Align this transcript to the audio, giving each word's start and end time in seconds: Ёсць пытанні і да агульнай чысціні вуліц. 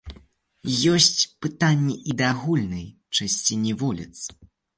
Ёсць 0.93 1.21
пытанні 1.47 1.95
і 2.13 2.15
да 2.23 2.31
агульнай 2.33 2.87
чысціні 3.15 3.71
вуліц. 3.85 4.17